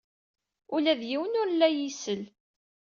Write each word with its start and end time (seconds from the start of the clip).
Ula 0.75 0.93
d 0.99 1.01
yiwen 1.09 1.39
ur 1.41 1.49
la 1.53 1.67
iyi-isell. 1.71 2.23